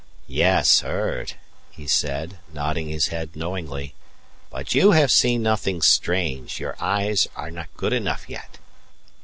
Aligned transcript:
"Yes, 0.25 0.79
heard," 0.79 1.33
he 1.69 1.85
said, 1.85 2.39
nodding 2.51 2.87
his 2.89 3.09
head 3.09 3.35
knowingly; 3.35 3.93
"but 4.49 4.73
you 4.73 4.93
have 4.93 5.11
seen 5.11 5.43
nothing 5.43 5.83
strange; 5.83 6.59
your 6.59 6.75
eyes 6.79 7.27
are 7.35 7.51
not 7.51 7.69
good 7.77 7.93
enough 7.93 8.27
yet." 8.27 8.57